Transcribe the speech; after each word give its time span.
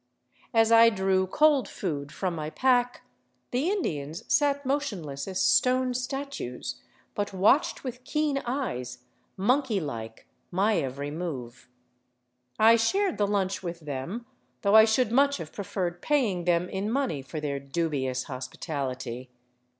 As 0.51 0.71
I 0.71 0.89
drew 0.89 1.27
cold 1.27 1.69
food 1.69 2.11
from 2.11 2.33
my 2.33 2.49
pack, 2.49 3.03
the 3.51 3.69
Indians 3.69 4.23
sat 4.27 4.65
motionless 4.65 5.27
as 5.27 5.39
stone 5.39 5.93
statues, 5.93 6.81
but 7.13 7.33
watched 7.33 7.83
with 7.83 8.03
keen 8.03 8.39
eyes, 8.39 9.03
monkey 9.37 9.79
like, 9.79 10.25
my 10.49 10.77
every 10.77 11.11
move. 11.11 11.69
I 12.57 12.77
shared 12.77 13.19
the 13.19 13.27
lunch 13.27 13.61
with 13.61 13.81
them, 13.81 14.25
though 14.63 14.75
I 14.75 14.85
should 14.85 15.11
much 15.11 15.37
have 15.37 15.53
preferred 15.53 16.01
paying 16.01 16.45
them 16.45 16.67
in 16.67 16.89
money 16.91 17.21
for 17.21 17.39
their 17.39 17.59
dubious 17.59 18.23
hospitality. 18.23 19.29